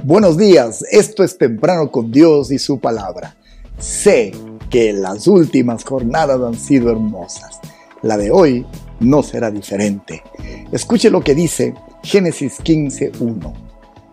Buenos 0.00 0.36
días, 0.36 0.84
esto 0.90 1.22
es 1.22 1.38
temprano 1.38 1.92
con 1.92 2.10
Dios 2.10 2.50
y 2.50 2.58
su 2.58 2.80
palabra. 2.80 3.36
Sé 3.78 4.32
que 4.68 4.92
las 4.92 5.28
últimas 5.28 5.84
jornadas 5.84 6.40
han 6.40 6.56
sido 6.56 6.90
hermosas. 6.90 7.60
La 8.02 8.16
de 8.16 8.32
hoy 8.32 8.66
no 8.98 9.22
será 9.22 9.52
diferente. 9.52 10.24
Escuche 10.72 11.08
lo 11.08 11.20
que 11.20 11.36
dice 11.36 11.74
Génesis 12.02 12.58
15.1. 12.60 13.52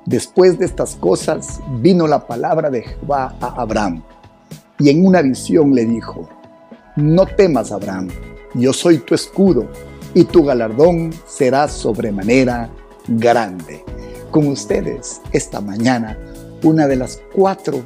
Después 0.06 0.60
de 0.60 0.66
estas 0.66 0.96
cosas 0.96 1.60
vino 1.82 2.06
la 2.06 2.28
palabra 2.28 2.70
de 2.70 2.84
Jehová 2.84 3.36
a 3.42 3.60
Abraham 3.60 4.04
y 4.78 4.92
en 4.92 5.04
una 5.04 5.24
visión 5.24 5.74
le 5.74 5.86
dijo, 5.86 6.30
no 6.98 7.26
temas 7.26 7.72
Abraham, 7.72 8.10
yo 8.54 8.74
soy 8.74 9.00
tu 9.00 9.16
escudo 9.16 9.68
y 10.14 10.26
tu 10.26 10.44
galardón 10.44 11.12
será 11.26 11.68
sobremanera 11.68 12.70
grande 13.08 13.84
con 14.32 14.48
ustedes 14.48 15.22
esta 15.32 15.62
mañana 15.62 16.18
una 16.64 16.88
de 16.88 16.96
las 16.96 17.22
cuatro 17.34 17.84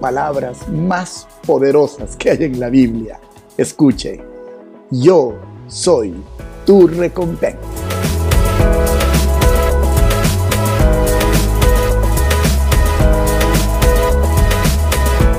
palabras 0.00 0.68
más 0.68 1.26
poderosas 1.46 2.16
que 2.16 2.30
hay 2.30 2.44
en 2.44 2.58
la 2.58 2.70
Biblia. 2.70 3.20
Escuche, 3.56 4.20
yo 4.90 5.38
soy 5.68 6.14
tu 6.64 6.88
recompensa. 6.88 7.58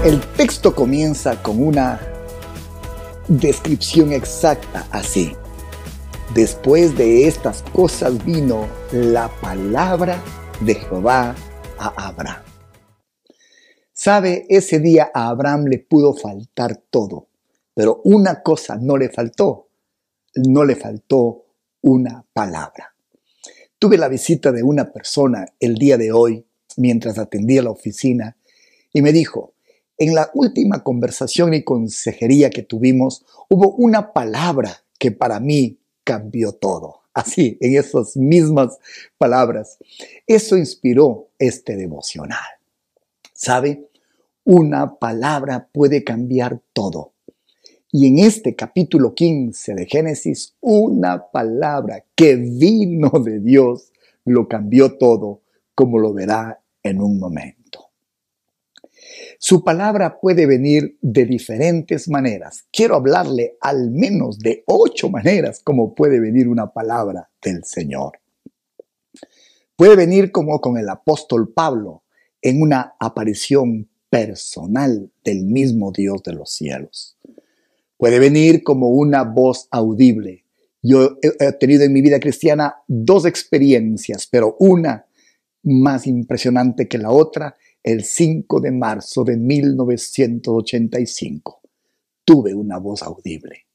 El 0.03 0.19
texto 0.35 0.73
comienza 0.73 1.41
con 1.43 1.61
una 1.61 1.99
descripción 3.27 4.11
exacta 4.11 4.87
así. 4.91 5.35
Después 6.35 6.97
de 6.97 7.27
estas 7.27 7.61
cosas 7.73 8.23
vino 8.23 8.65
la 8.93 9.29
palabra 9.41 10.23
de 10.61 10.75
Jehová 10.75 11.35
a 11.77 12.07
Abraham. 12.07 12.41
Sabe, 13.91 14.45
ese 14.47 14.79
día 14.79 15.11
a 15.13 15.27
Abraham 15.27 15.65
le 15.65 15.79
pudo 15.79 16.13
faltar 16.13 16.77
todo, 16.89 17.27
pero 17.73 17.99
una 18.05 18.41
cosa 18.43 18.77
no 18.77 18.95
le 18.95 19.09
faltó, 19.09 19.67
no 20.35 20.63
le 20.63 20.77
faltó 20.77 21.47
una 21.81 22.25
palabra. 22.31 22.95
Tuve 23.77 23.97
la 23.97 24.07
visita 24.07 24.53
de 24.53 24.63
una 24.63 24.89
persona 24.89 25.45
el 25.59 25.75
día 25.75 25.97
de 25.97 26.13
hoy 26.13 26.45
mientras 26.77 27.17
atendía 27.17 27.61
la 27.61 27.71
oficina 27.71 28.37
y 28.93 29.01
me 29.01 29.11
dijo, 29.11 29.53
en 29.97 30.15
la 30.15 30.31
última 30.33 30.81
conversación 30.81 31.53
y 31.53 31.65
consejería 31.65 32.49
que 32.51 32.63
tuvimos 32.63 33.25
hubo 33.49 33.73
una 33.73 34.13
palabra 34.13 34.85
que 34.97 35.11
para 35.11 35.41
mí 35.41 35.80
cambió 36.11 36.51
todo. 36.51 37.03
Así, 37.13 37.57
en 37.61 37.77
esas 37.77 38.17
mismas 38.17 38.77
palabras. 39.17 39.77
Eso 40.27 40.57
inspiró 40.57 41.29
este 41.39 41.77
devocional. 41.77 42.49
¿Sabe? 43.31 43.87
Una 44.43 44.99
palabra 44.99 45.69
puede 45.71 46.03
cambiar 46.03 46.59
todo. 46.73 47.13
Y 47.93 48.07
en 48.07 48.19
este 48.19 48.55
capítulo 48.57 49.13
15 49.13 49.73
de 49.73 49.85
Génesis, 49.85 50.55
una 50.59 51.31
palabra 51.31 52.03
que 52.13 52.35
vino 52.35 53.09
de 53.23 53.39
Dios 53.39 53.93
lo 54.25 54.49
cambió 54.49 54.97
todo, 54.97 55.41
como 55.73 55.97
lo 55.97 56.13
verá 56.13 56.61
en 56.83 57.01
un 57.01 57.19
momento. 57.19 57.60
Su 59.43 59.63
palabra 59.63 60.19
puede 60.19 60.45
venir 60.45 60.99
de 61.01 61.25
diferentes 61.25 62.07
maneras. 62.07 62.65
Quiero 62.71 62.95
hablarle 62.95 63.57
al 63.59 63.89
menos 63.89 64.37
de 64.37 64.63
ocho 64.67 65.09
maneras 65.09 65.61
como 65.63 65.95
puede 65.95 66.19
venir 66.19 66.47
una 66.47 66.71
palabra 66.71 67.27
del 67.41 67.63
Señor. 67.63 68.19
Puede 69.75 69.95
venir 69.95 70.31
como 70.31 70.61
con 70.61 70.77
el 70.77 70.87
apóstol 70.87 71.51
Pablo 71.51 72.03
en 72.39 72.61
una 72.61 72.93
aparición 72.99 73.89
personal 74.11 75.11
del 75.23 75.43
mismo 75.45 75.91
Dios 75.91 76.21
de 76.21 76.33
los 76.33 76.51
cielos. 76.53 77.17
Puede 77.97 78.19
venir 78.19 78.61
como 78.61 78.89
una 78.89 79.23
voz 79.23 79.67
audible. 79.71 80.45
Yo 80.83 81.17
he 81.23 81.51
tenido 81.53 81.83
en 81.83 81.93
mi 81.93 82.03
vida 82.03 82.19
cristiana 82.19 82.75
dos 82.87 83.25
experiencias, 83.25 84.27
pero 84.27 84.55
una 84.59 85.07
más 85.63 86.05
impresionante 86.05 86.87
que 86.87 86.99
la 86.99 87.09
otra 87.09 87.55
el 87.83 88.03
5 88.03 88.59
de 88.59 88.71
marzo 88.71 89.23
de 89.23 89.37
1985. 89.37 91.61
Tuve 92.23 92.53
una 92.53 92.77
voz 92.77 93.01
audible. 93.03 93.65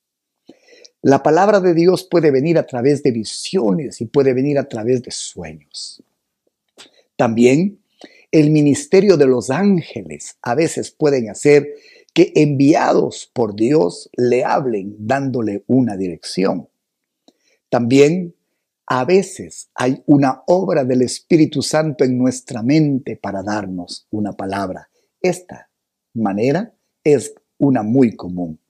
La 1.03 1.23
palabra 1.23 1.61
de 1.61 1.75
Dios 1.75 2.05
puede 2.05 2.31
venir 2.31 2.59
a 2.59 2.67
través 2.67 3.03
de 3.03 3.11
visiones 3.11 4.01
y 4.01 4.07
puede 4.07 4.33
venir 4.35 4.59
a 4.59 4.69
través 4.69 5.03
de 5.03 5.11
sueños. 5.11 6.03
También 7.17 7.81
el 8.31 8.51
ministerio 8.51 9.17
de 9.17 9.27
los 9.27 9.51
ángeles 9.51 10.37
a 10.43 10.55
veces 10.55 10.91
pueden 10.91 11.31
hacer 11.31 11.75
que 12.13 12.33
enviados 12.35 13.31
por 13.33 13.55
Dios 13.55 14.11
le 14.17 14.45
hablen 14.45 14.97
dándole 14.99 15.63
una 15.67 15.97
dirección. 15.97 16.69
También 17.69 18.36
a 18.87 19.05
veces 19.05 19.69
hay 19.75 20.03
una 20.07 20.43
obra 20.47 20.85
del 20.85 21.03
Espíritu 21.03 21.61
Santo 21.61 22.05
en 22.05 22.17
nuestra 22.17 22.63
mente 22.63 23.17
para 23.17 23.43
darnos 23.43 24.07
una 24.11 24.33
palabra. 24.33 24.89
Esta 25.21 25.69
manera 26.15 26.73
es 27.03 27.35
una 27.59 27.83
muy 27.83 28.15
común. 28.15 28.61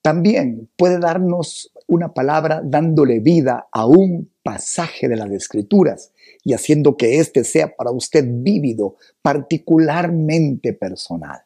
También 0.00 0.70
puede 0.76 1.00
darnos 1.00 1.72
una 1.88 2.14
palabra 2.14 2.62
dándole 2.64 3.18
vida 3.18 3.66
a 3.72 3.86
un 3.86 4.30
pasaje 4.44 5.08
de 5.08 5.16
las 5.16 5.30
Escrituras 5.32 6.12
y 6.44 6.52
haciendo 6.52 6.96
que 6.96 7.18
éste 7.18 7.42
sea 7.42 7.74
para 7.74 7.90
usted 7.90 8.24
vívido, 8.28 8.96
particularmente 9.22 10.72
personal. 10.72 11.40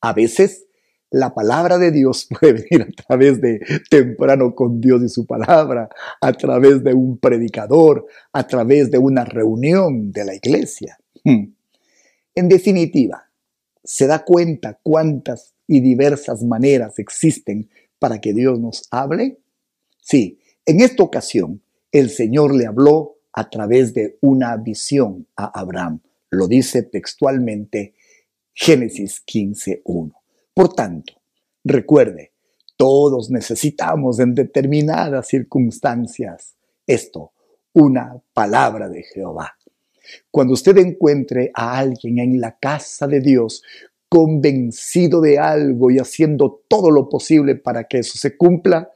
A 0.00 0.14
veces 0.14 0.66
la 1.10 1.34
palabra 1.34 1.78
de 1.78 1.90
Dios 1.90 2.28
puede 2.40 2.52
venir 2.52 2.88
a 2.88 3.02
través 3.02 3.40
de 3.40 3.60
temprano 3.90 4.54
con 4.54 4.80
Dios 4.80 5.02
y 5.02 5.08
su 5.08 5.26
palabra, 5.26 5.88
a 6.20 6.32
través 6.32 6.82
de 6.82 6.94
un 6.94 7.18
predicador, 7.18 8.06
a 8.32 8.46
través 8.46 8.90
de 8.90 8.98
una 8.98 9.24
reunión 9.24 10.12
de 10.12 10.24
la 10.24 10.34
iglesia. 10.34 10.98
Hmm. 11.24 11.52
En 12.34 12.48
definitiva, 12.48 13.30
¿se 13.82 14.06
da 14.06 14.24
cuenta 14.24 14.78
cuántas 14.82 15.54
y 15.66 15.80
diversas 15.80 16.42
maneras 16.42 16.98
existen 16.98 17.68
para 17.98 18.20
que 18.20 18.32
Dios 18.32 18.58
nos 18.58 18.84
hable? 18.90 19.38
Sí, 20.00 20.38
en 20.64 20.80
esta 20.80 21.02
ocasión 21.02 21.60
el 21.92 22.10
Señor 22.10 22.54
le 22.54 22.66
habló 22.66 23.16
a 23.32 23.50
través 23.50 23.94
de 23.94 24.18
una 24.20 24.56
visión 24.56 25.26
a 25.36 25.60
Abraham. 25.60 26.00
Lo 26.30 26.46
dice 26.46 26.82
textualmente 26.84 27.94
Génesis 28.54 29.22
15.1. 29.26 30.19
Por 30.54 30.74
tanto, 30.74 31.14
recuerde, 31.64 32.32
todos 32.76 33.30
necesitamos 33.30 34.20
en 34.20 34.34
determinadas 34.34 35.28
circunstancias 35.28 36.56
esto, 36.86 37.32
una 37.72 38.20
palabra 38.32 38.88
de 38.88 39.02
Jehová. 39.02 39.54
Cuando 40.30 40.54
usted 40.54 40.76
encuentre 40.78 41.50
a 41.54 41.78
alguien 41.78 42.18
en 42.18 42.40
la 42.40 42.58
casa 42.58 43.06
de 43.06 43.20
Dios 43.20 43.62
convencido 44.08 45.20
de 45.20 45.38
algo 45.38 45.90
y 45.90 45.98
haciendo 45.98 46.64
todo 46.66 46.90
lo 46.90 47.08
posible 47.08 47.54
para 47.54 47.84
que 47.84 47.98
eso 47.98 48.18
se 48.18 48.36
cumpla, 48.36 48.90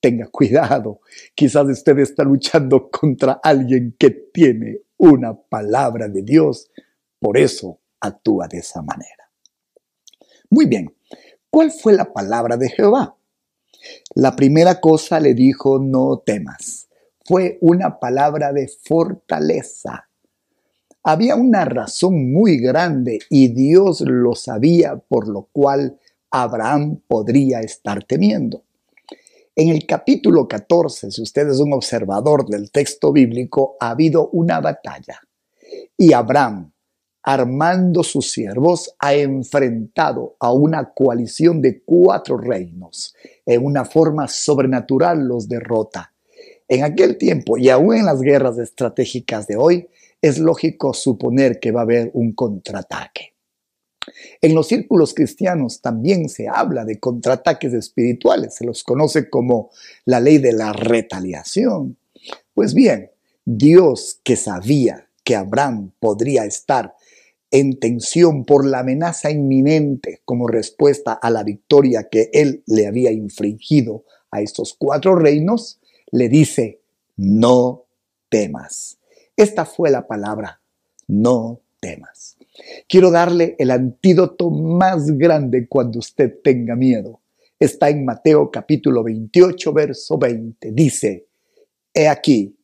tenga 0.00 0.26
cuidado. 0.30 1.00
Quizás 1.34 1.66
usted 1.66 1.98
está 1.98 2.22
luchando 2.22 2.88
contra 2.88 3.40
alguien 3.42 3.96
que 3.98 4.10
tiene 4.10 4.78
una 4.96 5.34
palabra 5.34 6.08
de 6.08 6.22
Dios. 6.22 6.70
Por 7.18 7.36
eso 7.36 7.80
actúa 8.00 8.46
de 8.46 8.58
esa 8.58 8.80
manera. 8.80 9.19
Muy 10.50 10.66
bien, 10.66 10.92
¿Cuál 11.50 11.72
fue 11.72 11.94
la 11.94 12.12
palabra 12.12 12.56
de 12.56 12.68
Jehová? 12.68 13.16
La 14.14 14.36
primera 14.36 14.80
cosa 14.80 15.18
le 15.18 15.34
dijo, 15.34 15.80
no 15.80 16.22
temas. 16.24 16.88
Fue 17.24 17.58
una 17.60 17.98
palabra 17.98 18.52
de 18.52 18.68
fortaleza. 18.68 20.08
Había 21.02 21.34
una 21.34 21.64
razón 21.64 22.32
muy 22.32 22.58
grande 22.58 23.18
y 23.28 23.48
Dios 23.48 24.02
lo 24.02 24.36
sabía, 24.36 24.96
por 24.96 25.26
lo 25.26 25.48
cual 25.50 25.98
Abraham 26.30 27.00
podría 27.08 27.60
estar 27.60 28.04
temiendo. 28.04 28.62
En 29.56 29.70
el 29.70 29.86
capítulo 29.86 30.46
14, 30.46 31.10
si 31.10 31.22
usted 31.22 31.48
es 31.48 31.58
un 31.58 31.72
observador 31.72 32.46
del 32.46 32.70
texto 32.70 33.12
bíblico, 33.12 33.76
ha 33.80 33.90
habido 33.90 34.28
una 34.28 34.60
batalla. 34.60 35.20
Y 35.96 36.12
Abraham, 36.12 36.72
armando 37.22 38.02
sus 38.02 38.32
siervos, 38.32 38.94
ha 38.98 39.14
enfrentado 39.14 40.36
a 40.40 40.52
una 40.52 40.92
coalición 40.92 41.60
de 41.60 41.82
cuatro 41.82 42.38
reinos. 42.38 43.14
En 43.44 43.64
una 43.64 43.84
forma 43.84 44.28
sobrenatural 44.28 45.26
los 45.26 45.48
derrota. 45.48 46.12
En 46.68 46.84
aquel 46.84 47.18
tiempo 47.18 47.58
y 47.58 47.68
aún 47.68 47.96
en 47.96 48.06
las 48.06 48.20
guerras 48.20 48.58
estratégicas 48.58 49.46
de 49.46 49.56
hoy, 49.56 49.88
es 50.22 50.38
lógico 50.38 50.92
suponer 50.92 51.58
que 51.60 51.72
va 51.72 51.80
a 51.80 51.84
haber 51.84 52.10
un 52.14 52.32
contraataque. 52.32 53.34
En 54.40 54.54
los 54.54 54.68
círculos 54.68 55.14
cristianos 55.14 55.80
también 55.80 56.28
se 56.28 56.48
habla 56.48 56.84
de 56.84 56.98
contraataques 56.98 57.72
espirituales, 57.74 58.54
se 58.54 58.64
los 58.64 58.82
conoce 58.84 59.28
como 59.28 59.70
la 60.04 60.20
ley 60.20 60.38
de 60.38 60.52
la 60.52 60.72
retaliación. 60.72 61.96
Pues 62.54 62.74
bien, 62.74 63.10
Dios 63.44 64.20
que 64.22 64.36
sabía 64.36 65.08
que 65.24 65.36
Abraham 65.36 65.92
podría 65.98 66.44
estar 66.44 66.94
en 67.50 67.78
tensión 67.78 68.44
por 68.44 68.66
la 68.66 68.80
amenaza 68.80 69.30
inminente 69.30 70.20
como 70.24 70.46
respuesta 70.46 71.12
a 71.12 71.30
la 71.30 71.42
victoria 71.42 72.08
que 72.10 72.30
él 72.32 72.62
le 72.66 72.86
había 72.86 73.10
infringido 73.10 74.04
a 74.30 74.40
estos 74.40 74.74
cuatro 74.74 75.16
reinos, 75.16 75.80
le 76.12 76.28
dice, 76.28 76.80
no 77.16 77.86
temas. 78.28 78.98
Esta 79.36 79.64
fue 79.64 79.90
la 79.90 80.06
palabra, 80.06 80.60
no 81.08 81.60
temas. 81.80 82.36
Quiero 82.88 83.10
darle 83.10 83.56
el 83.58 83.70
antídoto 83.70 84.50
más 84.50 85.06
grande 85.18 85.66
cuando 85.66 85.98
usted 85.98 86.40
tenga 86.42 86.76
miedo. 86.76 87.20
Está 87.58 87.90
en 87.90 88.04
Mateo 88.04 88.50
capítulo 88.50 89.02
28, 89.02 89.72
verso 89.72 90.18
20. 90.18 90.72
Dice, 90.72 91.26
He 91.92 92.08
aquí, 92.08 92.56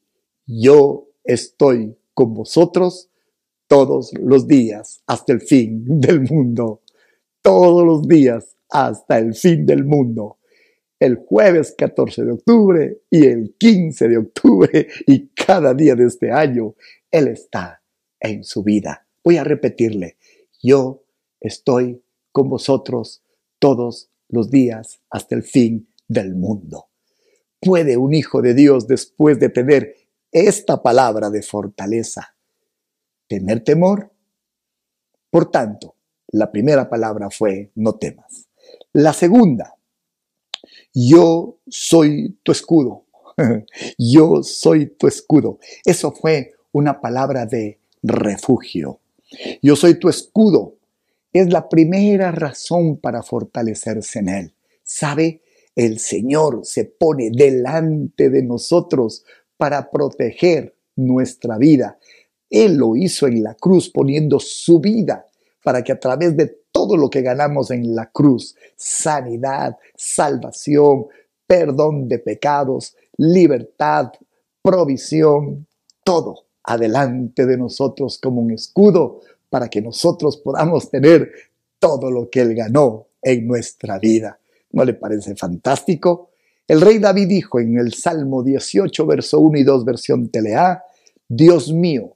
yo 0.46 1.08
estoy 1.24 1.96
con 2.14 2.34
vosotros 2.34 3.10
todos 3.68 4.12
los 4.20 4.46
días 4.46 5.02
hasta 5.06 5.32
el 5.32 5.40
fin 5.40 5.84
del 6.00 6.22
mundo. 6.22 6.82
Todos 7.42 7.84
los 7.84 8.06
días 8.06 8.56
hasta 8.70 9.18
el 9.18 9.34
fin 9.34 9.66
del 9.66 9.84
mundo. 9.84 10.38
El 10.98 11.16
jueves 11.16 11.74
14 11.76 12.24
de 12.24 12.32
octubre 12.32 13.02
y 13.10 13.26
el 13.26 13.54
15 13.58 14.08
de 14.08 14.16
octubre 14.16 14.86
y 15.06 15.28
cada 15.28 15.74
día 15.74 15.94
de 15.94 16.06
este 16.06 16.32
año, 16.32 16.74
Él 17.10 17.28
está 17.28 17.82
en 18.18 18.42
su 18.44 18.62
vida. 18.62 19.06
Voy 19.22 19.36
a 19.36 19.44
repetirle, 19.44 20.16
yo 20.62 21.04
estoy 21.38 22.02
con 22.32 22.48
vosotros 22.48 23.22
todos 23.58 24.10
los 24.28 24.50
días 24.50 25.00
hasta 25.10 25.34
el 25.34 25.42
fin 25.42 25.88
del 26.08 26.34
mundo. 26.34 26.88
¿Puede 27.60 27.96
un 27.96 28.14
hijo 28.14 28.42
de 28.42 28.54
Dios, 28.54 28.86
después 28.86 29.38
de 29.38 29.48
tener 29.48 29.94
esta 30.32 30.82
palabra 30.82 31.30
de 31.30 31.42
fortaleza, 31.42 32.35
tener 33.26 33.60
temor. 33.64 34.12
Por 35.30 35.50
tanto, 35.50 35.96
la 36.28 36.50
primera 36.50 36.88
palabra 36.88 37.30
fue 37.30 37.70
no 37.74 37.94
temas. 37.96 38.48
La 38.92 39.12
segunda, 39.12 39.76
yo 40.92 41.58
soy 41.68 42.38
tu 42.42 42.52
escudo. 42.52 43.04
yo 43.98 44.42
soy 44.42 44.86
tu 44.86 45.06
escudo. 45.06 45.58
Eso 45.84 46.12
fue 46.12 46.54
una 46.72 47.00
palabra 47.00 47.46
de 47.46 47.80
refugio. 48.02 49.00
Yo 49.62 49.76
soy 49.76 49.98
tu 49.98 50.08
escudo. 50.08 50.76
Es 51.32 51.52
la 51.52 51.68
primera 51.68 52.32
razón 52.32 52.96
para 52.96 53.22
fortalecerse 53.22 54.20
en 54.20 54.28
Él. 54.28 54.54
¿Sabe? 54.82 55.42
El 55.74 55.98
Señor 55.98 56.60
se 56.64 56.86
pone 56.86 57.30
delante 57.30 58.30
de 58.30 58.42
nosotros 58.42 59.24
para 59.58 59.90
proteger 59.90 60.74
nuestra 60.96 61.58
vida. 61.58 61.98
Él 62.50 62.76
lo 62.76 62.96
hizo 62.96 63.26
en 63.26 63.42
la 63.42 63.54
cruz 63.54 63.90
poniendo 63.90 64.38
su 64.38 64.80
vida 64.80 65.26
para 65.62 65.82
que 65.82 65.92
a 65.92 65.98
través 65.98 66.36
de 66.36 66.60
todo 66.70 66.96
lo 66.96 67.10
que 67.10 67.22
ganamos 67.22 67.70
en 67.70 67.94
la 67.94 68.10
cruz, 68.10 68.54
sanidad, 68.76 69.76
salvación, 69.96 71.06
perdón 71.46 72.08
de 72.08 72.18
pecados, 72.18 72.94
libertad, 73.16 74.12
provisión, 74.62 75.66
todo 76.04 76.46
adelante 76.62 77.46
de 77.46 77.56
nosotros 77.56 78.18
como 78.22 78.40
un 78.40 78.52
escudo 78.52 79.20
para 79.48 79.68
que 79.68 79.80
nosotros 79.80 80.36
podamos 80.36 80.90
tener 80.90 81.30
todo 81.78 82.10
lo 82.10 82.28
que 82.28 82.40
Él 82.40 82.54
ganó 82.54 83.06
en 83.22 83.46
nuestra 83.46 83.98
vida. 83.98 84.38
¿No 84.72 84.84
le 84.84 84.94
parece 84.94 85.34
fantástico? 85.36 86.30
El 86.66 86.80
rey 86.80 86.98
David 86.98 87.28
dijo 87.28 87.60
en 87.60 87.78
el 87.78 87.94
Salmo 87.94 88.42
18, 88.42 89.06
verso 89.06 89.38
1 89.38 89.58
y 89.58 89.62
2, 89.62 89.84
versión 89.84 90.28
Telea, 90.28 90.82
Dios 91.28 91.72
mío, 91.72 92.15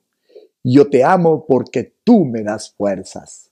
yo 0.62 0.88
te 0.88 1.04
amo 1.04 1.46
porque 1.46 1.94
tú 2.04 2.24
me 2.24 2.42
das 2.42 2.74
fuerzas. 2.74 3.50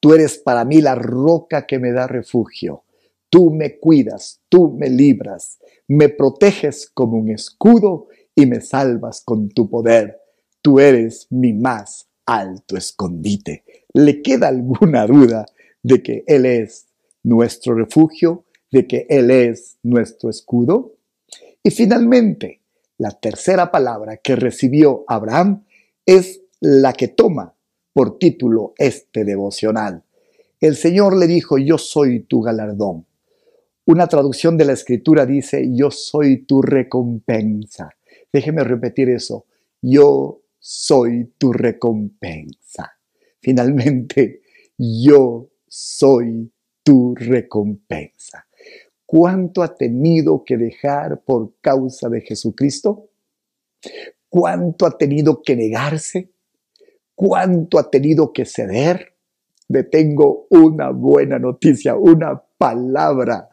Tú 0.00 0.14
eres 0.14 0.38
para 0.38 0.64
mí 0.64 0.80
la 0.80 0.94
roca 0.94 1.66
que 1.66 1.78
me 1.78 1.92
da 1.92 2.06
refugio. 2.06 2.84
Tú 3.28 3.50
me 3.50 3.78
cuidas, 3.78 4.40
tú 4.48 4.72
me 4.72 4.88
libras, 4.88 5.58
me 5.88 6.08
proteges 6.08 6.88
como 6.92 7.18
un 7.18 7.30
escudo 7.30 8.08
y 8.34 8.46
me 8.46 8.60
salvas 8.60 9.20
con 9.20 9.48
tu 9.48 9.68
poder. 9.68 10.20
Tú 10.62 10.78
eres 10.78 11.26
mi 11.30 11.52
más 11.52 12.08
alto 12.24 12.76
escondite. 12.76 13.64
¿Le 13.92 14.22
queda 14.22 14.48
alguna 14.48 15.06
duda 15.06 15.46
de 15.82 16.02
que 16.02 16.24
Él 16.26 16.46
es 16.46 16.86
nuestro 17.22 17.74
refugio? 17.74 18.46
de 18.70 18.86
que 18.86 19.06
Él 19.08 19.30
es 19.30 19.78
nuestro 19.82 20.30
escudo? 20.30 20.96
Y 21.62 21.70
finalmente, 21.70 22.62
la 22.98 23.10
tercera 23.10 23.70
palabra 23.70 24.18
que 24.18 24.36
recibió 24.36 25.04
Abraham 25.08 25.64
es 26.06 26.40
la 26.60 26.92
que 26.92 27.08
toma 27.08 27.54
por 27.92 28.18
título 28.18 28.72
este 28.78 29.24
devocional. 29.24 30.04
El 30.60 30.76
Señor 30.76 31.16
le 31.16 31.26
dijo, 31.26 31.58
yo 31.58 31.76
soy 31.76 32.20
tu 32.20 32.40
galardón. 32.40 33.06
Una 33.84 34.06
traducción 34.06 34.56
de 34.56 34.64
la 34.64 34.72
escritura 34.72 35.26
dice, 35.26 35.68
yo 35.72 35.90
soy 35.90 36.44
tu 36.44 36.62
recompensa. 36.62 37.90
Déjeme 38.32 38.64
repetir 38.64 39.10
eso, 39.10 39.46
yo 39.82 40.40
soy 40.58 41.32
tu 41.36 41.52
recompensa. 41.52 42.92
Finalmente, 43.40 44.40
yo 44.78 45.50
soy 45.68 46.50
tu 46.82 47.14
recompensa 47.14 48.46
cuánto 49.06 49.62
ha 49.62 49.74
tenido 49.74 50.44
que 50.44 50.56
dejar 50.56 51.22
por 51.22 51.54
causa 51.60 52.08
de 52.08 52.20
Jesucristo, 52.20 53.08
cuánto 54.36 54.84
ha 54.84 54.98
tenido 54.98 55.40
que 55.40 55.56
negarse, 55.56 56.30
cuánto 57.14 57.78
ha 57.78 57.90
tenido 57.90 58.34
que 58.34 58.44
ceder. 58.44 59.14
Le 59.68 59.82
tengo 59.82 60.46
una 60.50 60.90
buena 60.90 61.38
noticia, 61.38 61.96
una 61.96 62.38
palabra 62.58 63.48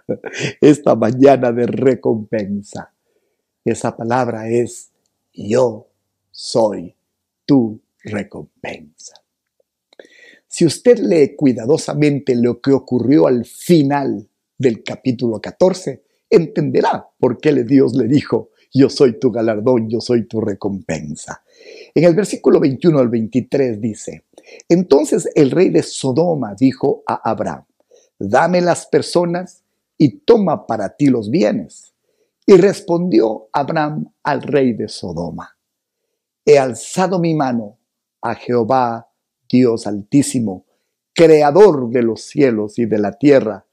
esta 0.60 0.96
mañana 0.96 1.54
de 1.54 1.68
recompensa. 1.68 2.94
Esa 3.64 3.96
palabra 3.96 4.50
es 4.50 4.92
yo 5.34 5.88
soy 6.32 6.94
tu 7.46 7.80
recompensa. 8.04 9.24
Si 10.46 10.66
usted 10.66 11.00
lee 11.00 11.34
cuidadosamente 11.38 12.36
lo 12.36 12.60
que 12.60 12.74
ocurrió 12.74 13.28
al 13.28 13.46
final 13.46 14.28
del 14.58 14.84
capítulo 14.84 15.40
14, 15.40 16.04
entenderá 16.30 17.08
por 17.18 17.38
qué 17.38 17.54
Dios 17.64 17.96
le 17.96 18.10
dijo, 18.10 18.50
yo 18.74 18.90
soy 18.90 19.20
tu 19.20 19.32
galardón, 19.32 19.88
yo 19.88 20.02
soy 20.02 20.28
tu 20.28 20.42
recompensa. 20.42 21.44
En 21.94 22.04
el 22.04 22.16
versículo 22.16 22.60
21 22.60 23.00
al 23.00 23.10
23 23.10 23.80
dice, 23.80 24.26
entonces 24.68 25.30
el 25.36 25.52
rey 25.52 25.70
de 25.70 25.84
Sodoma 25.84 26.56
dijo 26.56 27.04
a 27.06 27.30
Abraham, 27.30 27.66
dame 28.18 28.62
las 28.62 28.88
personas 28.88 29.64
y 29.98 30.20
toma 30.20 30.66
para 30.66 30.96
ti 30.96 31.06
los 31.06 31.30
bienes. 31.30 31.94
Y 32.46 32.58
respondió 32.58 33.48
Abraham 33.54 34.12
al 34.24 34.42
rey 34.42 34.74
de 34.74 34.90
Sodoma, 34.90 35.56
he 36.44 36.60
alzado 36.60 37.20
mi 37.20 37.36
mano 37.36 37.78
a 38.22 38.36
Jehová, 38.36 39.10
Dios 39.48 39.88
altísimo, 39.88 40.66
creador 41.14 41.90
de 41.90 42.02
los 42.02 42.24
cielos 42.24 42.80
y 42.80 42.86
de 42.86 42.98
la 42.98 43.14
tierra, 43.14 43.66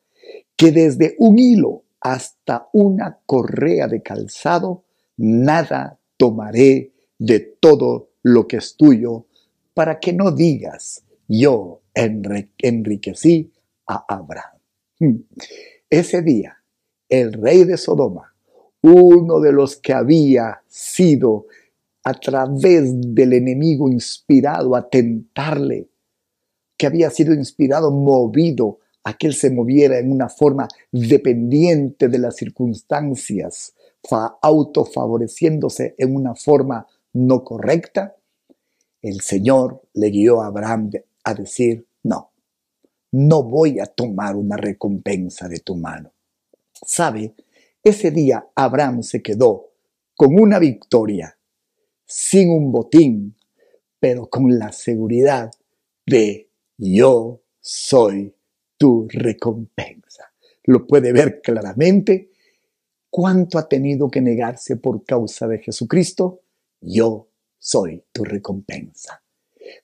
que 0.57 0.71
desde 0.71 1.17
un 1.19 1.39
hilo 1.39 1.85
hasta 2.01 2.69
una 2.73 3.19
correa 3.27 3.89
de 3.89 4.03
calzado, 4.03 4.85
nada 5.21 6.01
tomaré 6.17 6.93
de 7.19 7.41
todo 7.61 8.11
lo 8.23 8.49
que 8.49 8.57
es 8.57 8.77
tuyo, 8.77 9.27
para 9.75 10.01
que 10.01 10.13
no 10.13 10.33
digas, 10.33 11.05
yo 11.29 11.83
enriquecí 11.95 13.53
a 13.87 14.05
Abraham. 14.09 14.59
Hmm. 14.99 15.17
Ese 15.89 16.23
día, 16.23 16.57
el 17.09 17.35
rey 17.35 17.65
de 17.65 17.77
Sodoma, 17.77 18.35
uno 18.83 19.41
de 19.41 19.53
los 19.53 19.77
que 19.77 19.93
había 19.93 20.63
sido 20.69 21.47
a 22.03 22.15
través 22.15 22.91
del 22.95 23.35
enemigo 23.35 23.91
inspirado 23.91 24.75
a 24.75 24.89
tentarle, 24.89 25.91
que 26.79 26.87
había 26.87 27.11
sido 27.11 27.35
inspirado, 27.35 27.91
movido 27.91 28.79
a 29.05 29.19
que 29.19 29.27
él 29.27 29.35
se 29.35 29.51
moviera 29.51 29.99
en 29.99 30.11
una 30.11 30.31
forma 30.31 30.67
dependiente 30.91 32.09
de 32.09 32.19
las 32.19 32.37
circunstancias, 32.37 33.75
autofavoreciéndose 34.43 35.95
en 35.99 36.17
una 36.17 36.35
forma 36.35 36.87
no 37.13 37.45
correcta, 37.45 38.17
el 39.03 39.21
Señor 39.21 39.83
le 39.95 40.11
guió 40.11 40.43
a 40.43 40.47
Abraham 40.47 40.91
a 41.25 41.35
decir, 41.35 41.87
no, 42.03 42.33
no 43.13 43.43
voy 43.43 43.81
a 43.81 43.87
tomar 43.87 44.37
una 44.37 44.57
recompensa 44.57 45.49
de 45.49 45.61
tu 45.61 45.77
mano. 45.77 46.13
¿Sabe? 46.73 47.35
Ese 47.83 48.11
día 48.11 48.47
Abraham 48.55 49.03
se 49.03 49.23
quedó 49.23 49.71
con 50.17 50.39
una 50.39 50.59
victoria, 50.59 51.39
sin 52.07 52.51
un 52.51 52.73
botín, 52.73 53.37
pero 53.99 54.29
con 54.29 54.59
la 54.59 54.73
seguridad 54.73 55.51
de 56.07 56.51
yo 56.77 57.41
soy 57.61 58.35
tu 58.77 59.07
recompensa. 59.09 60.33
Lo 60.65 60.87
puede 60.87 61.13
ver 61.13 61.41
claramente. 61.43 62.30
¿Cuánto 63.11 63.59
ha 63.59 63.69
tenido 63.69 64.09
que 64.09 64.21
negarse 64.21 64.77
por 64.77 65.05
causa 65.05 65.49
de 65.49 65.59
Jesucristo? 65.59 66.43
Yo 66.81 67.29
soy 67.59 68.05
tu 68.13 68.25
recompensa. 68.25 69.23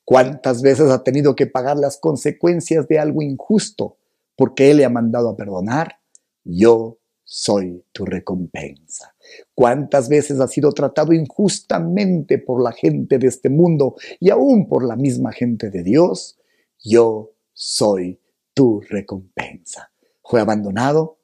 ¿Cuántas 0.04 0.62
veces 0.62 0.90
ha 0.90 1.02
tenido 1.02 1.34
que 1.34 1.46
pagar 1.46 1.76
las 1.76 1.98
consecuencias 1.98 2.86
de 2.88 2.98
algo 2.98 3.22
injusto 3.22 3.98
porque 4.36 4.70
Él 4.70 4.78
le 4.78 4.84
ha 4.84 4.90
mandado 4.90 5.28
a 5.28 5.36
perdonar? 5.36 5.98
Yo 6.44 6.98
soy 7.24 7.84
tu 7.90 8.04
recompensa. 8.04 9.16
¿Cuántas 9.54 10.08
veces 10.08 10.38
ha 10.40 10.46
sido 10.46 10.70
tratado 10.70 11.12
injustamente 11.12 12.38
por 12.38 12.62
la 12.62 12.70
gente 12.70 13.18
de 13.18 13.26
este 13.26 13.48
mundo 13.48 13.96
y 14.20 14.30
aún 14.30 14.68
por 14.68 14.84
la 14.84 14.94
misma 14.94 15.32
gente 15.32 15.70
de 15.70 15.82
Dios? 15.82 16.38
Yo 16.82 17.32
soy 17.52 18.20
tu 18.54 18.80
recompensa. 18.88 19.90
Fue 20.22 20.40
abandonado, 20.40 21.18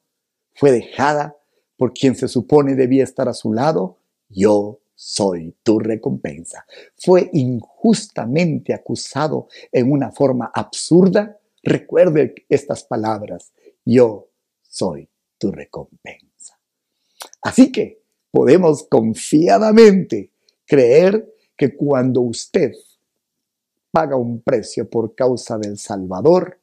fue 0.53 0.71
dejada 0.71 1.37
por 1.77 1.93
quien 1.93 2.15
se 2.15 2.27
supone 2.27 2.75
debía 2.75 3.03
estar 3.03 3.27
a 3.27 3.33
su 3.33 3.53
lado. 3.53 3.97
Yo 4.29 4.79
soy 4.95 5.55
tu 5.63 5.79
recompensa. 5.79 6.65
Fue 6.97 7.29
injustamente 7.33 8.73
acusado 8.73 9.47
en 9.71 9.91
una 9.91 10.11
forma 10.11 10.51
absurda. 10.53 11.39
Recuerde 11.61 12.35
estas 12.49 12.83
palabras. 12.83 13.51
Yo 13.85 14.29
soy 14.61 15.09
tu 15.37 15.51
recompensa. 15.51 16.59
Así 17.41 17.71
que 17.71 18.01
podemos 18.31 18.87
confiadamente 18.89 20.31
creer 20.65 21.33
que 21.57 21.75
cuando 21.75 22.21
usted 22.21 22.71
paga 23.91 24.15
un 24.15 24.41
precio 24.41 24.89
por 24.89 25.13
causa 25.13 25.57
del 25.57 25.77
Salvador, 25.77 26.59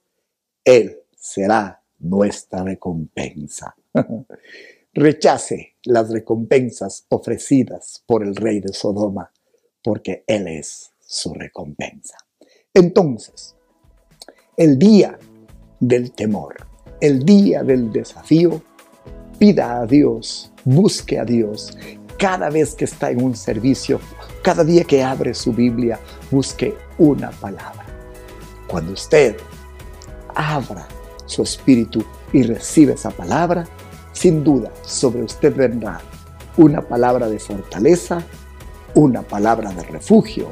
Él 0.64 0.99
será 1.17 1.83
nuestra 1.99 2.64
recompensa. 2.64 3.76
Rechace 4.92 5.76
las 5.85 6.11
recompensas 6.11 7.06
ofrecidas 7.11 8.02
por 8.06 8.25
el 8.25 8.35
rey 8.35 8.59
de 8.59 8.73
Sodoma, 8.73 9.30
porque 9.85 10.25
Él 10.26 10.49
es 10.49 10.90
su 10.99 11.32
recompensa. 11.32 12.16
Entonces, 12.75 13.54
el 14.56 14.80
día 14.80 15.16
del 15.78 16.11
temor, 16.11 16.66
el 17.00 17.25
día 17.25 17.62
del 17.62 17.92
desafío, 17.92 18.62
pida 19.38 19.80
a 19.80 19.87
Dios, 19.87 20.50
busque 20.64 21.20
a 21.20 21.25
Dios. 21.25 21.78
Cada 22.18 22.50
vez 22.50 22.75
que 22.75 22.85
está 22.85 23.12
en 23.12 23.23
un 23.23 23.37
servicio, 23.37 24.00
cada 24.42 24.64
día 24.64 24.82
que 24.82 25.04
abre 25.04 25.35
su 25.35 25.52
Biblia, 25.52 26.00
busque 26.32 26.75
una 26.99 27.30
palabra. 27.30 27.87
Cuando 28.66 28.94
usted 28.94 29.37
abra 30.35 30.88
su 31.26 31.44
espíritu 31.44 32.04
y 32.32 32.42
recibe 32.42 32.94
esa 32.94 33.12
palabra, 33.12 33.68
sin 34.20 34.44
duda 34.44 34.70
sobre 34.82 35.22
usted 35.22 35.56
vendrá 35.56 35.98
una 36.58 36.82
palabra 36.82 37.26
de 37.26 37.38
fortaleza, 37.38 38.22
una 38.94 39.22
palabra 39.22 39.72
de 39.72 39.82
refugio 39.84 40.48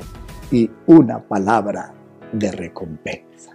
y 0.50 0.70
una 0.86 1.18
palabra 1.18 1.92
de 2.32 2.50
recompensa. 2.50 3.54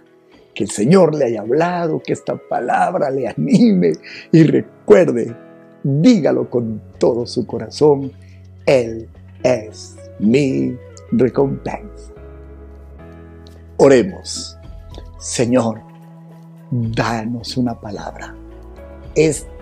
Que 0.54 0.62
el 0.62 0.70
Señor 0.70 1.16
le 1.16 1.24
haya 1.24 1.40
hablado, 1.40 2.00
que 2.00 2.12
esta 2.12 2.36
palabra 2.36 3.10
le 3.10 3.26
anime 3.26 3.90
y 4.30 4.44
recuerde, 4.44 5.34
dígalo 5.82 6.48
con 6.48 6.80
todo 7.00 7.26
su 7.26 7.44
corazón, 7.44 8.12
Él 8.66 9.08
es 9.42 9.96
mi 10.20 10.76
recompensa. 11.10 12.12
Oremos, 13.78 14.56
Señor, 15.18 15.80
danos 16.70 17.56
una 17.56 17.74
palabra. 17.80 18.36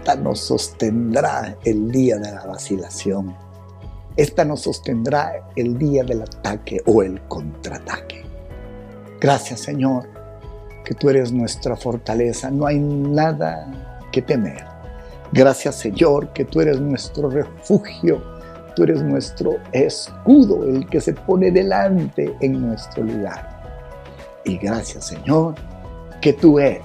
Esta 0.03 0.17
nos 0.17 0.41
sostendrá 0.41 1.57
el 1.65 1.93
día 1.93 2.19
de 2.19 2.33
la 2.33 2.45
vacilación. 2.45 3.37
Esta 4.17 4.45
nos 4.45 4.63
sostendrá 4.63 5.33
el 5.55 5.79
día 5.79 6.03
del 6.03 6.23
ataque 6.23 6.83
o 6.87 7.05
el 7.05 7.23
contraataque. 7.29 8.25
Gracias 9.21 9.61
Señor, 9.61 10.09
que 10.85 10.95
tú 10.95 11.09
eres 11.09 11.31
nuestra 11.31 11.77
fortaleza. 11.77 12.51
No 12.51 12.67
hay 12.67 12.81
nada 12.81 14.09
que 14.11 14.23
temer. 14.23 14.65
Gracias 15.31 15.77
Señor, 15.77 16.33
que 16.33 16.47
tú 16.47 16.61
eres 16.61 16.81
nuestro 16.81 17.31
refugio. 17.31 18.21
Tú 18.75 18.83
eres 18.83 19.05
nuestro 19.05 19.59
escudo, 19.71 20.65
el 20.65 20.85
que 20.89 21.01
se 21.01 21.13
pone 21.13 21.53
delante 21.53 22.35
en 22.41 22.61
nuestro 22.61 23.05
lugar. 23.05 24.41
Y 24.45 24.59
gracias 24.59 25.07
Señor, 25.07 25.55
que 26.21 26.33
tú 26.33 26.59
eres 26.59 26.83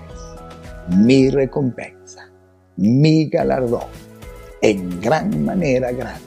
mi 0.89 1.31
recompensa, 1.31 2.26
mi 2.77 3.25
galardón, 3.25 3.84
en 4.62 5.01
gran 5.01 5.43
manera 5.43 5.91
grande. 5.91 6.22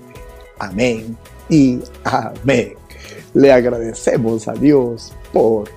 Amén 0.58 1.16
y 1.48 1.80
amén. 2.04 2.74
Le 3.34 3.52
agradecemos 3.52 4.48
a 4.48 4.52
Dios 4.52 5.12
por 5.32 5.70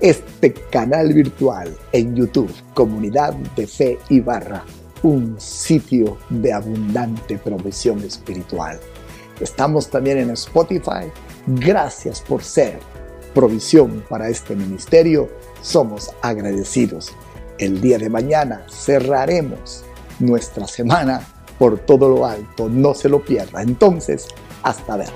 este 0.00 0.52
canal 0.52 1.12
virtual 1.12 1.76
en 1.92 2.16
YouTube, 2.16 2.52
Comunidad 2.72 3.34
de 3.56 3.66
Fe 3.66 3.98
y 4.08 4.20
Barra, 4.20 4.64
un 5.02 5.38
sitio 5.38 6.16
de 6.30 6.52
abundante 6.52 7.36
provisión 7.38 8.02
espiritual. 8.04 8.78
Estamos 9.40 9.88
también 9.90 10.18
en 10.18 10.30
Spotify. 10.30 11.10
Gracias 11.46 12.20
por 12.20 12.42
ser 12.42 12.78
provisión 13.34 14.04
para 14.08 14.28
este 14.28 14.54
ministerio. 14.54 15.28
Somos 15.62 16.10
agradecidos. 16.22 17.12
El 17.58 17.80
día 17.80 17.98
de 17.98 18.08
mañana 18.08 18.64
cerraremos 18.70 19.84
nuestra 20.20 20.66
semana 20.66 21.20
por 21.58 21.80
todo 21.80 22.08
lo 22.08 22.24
alto. 22.24 22.68
No 22.68 22.94
se 22.94 23.08
lo 23.08 23.24
pierda. 23.24 23.62
Entonces, 23.62 24.28
hasta 24.62 24.96
ver. 24.96 25.10